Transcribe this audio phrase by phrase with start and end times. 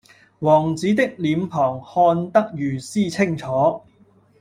[0.39, 3.81] 王子的臉龐看得如斯清楚